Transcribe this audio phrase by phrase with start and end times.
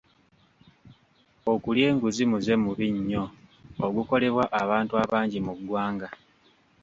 [1.53, 3.23] Okulya enguzi muze mubi nnyo
[3.85, 6.07] ogukolebwa abantu abangi mu ggwanga.